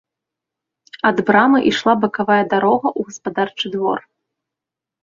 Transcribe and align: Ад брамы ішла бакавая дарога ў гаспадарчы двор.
Ад 1.09 1.17
брамы 1.27 1.57
ішла 1.73 1.93
бакавая 2.07 2.41
дарога 2.55 2.87
ў 2.95 3.13
гаспадарчы 3.13 3.67
двор. 3.77 3.99